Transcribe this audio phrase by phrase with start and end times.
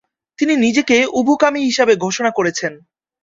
[0.39, 2.73] তিনি নিজেকে উভকামী হিসাবে ঘোষণা করেছেন।